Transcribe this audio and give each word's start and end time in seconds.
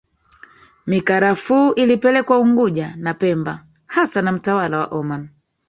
Mikarafuu 0.87 1.71
ilipelekwa 1.73 2.39
Unguja 2.39 2.95
na 2.95 3.13
Pemba 3.13 3.65
hasa 3.85 4.21
na 4.21 4.31
mtawala 4.31 4.77
wa 4.77 4.85
Omani 4.87 5.29